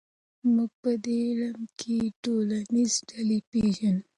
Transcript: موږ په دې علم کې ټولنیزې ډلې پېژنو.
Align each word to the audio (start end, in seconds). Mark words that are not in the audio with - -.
موږ 0.53 0.71
په 0.81 0.91
دې 1.05 1.17
علم 1.37 1.61
کې 1.79 1.95
ټولنیزې 2.23 2.99
ډلې 3.09 3.39
پېژنو. 3.51 4.01